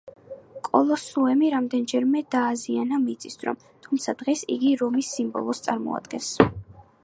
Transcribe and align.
კოლოსეუმი 0.67 1.49
რამდენიმეჯერ 1.55 2.07
დააზიანა 2.37 2.99
მიწისძვრამ, 3.03 3.61
თუმცა 3.87 4.19
დღეს 4.25 4.45
იგი 4.57 4.75
რომის 4.83 5.15
სიმბოლოს 5.19 5.63
წარმოადგენს. 5.69 6.35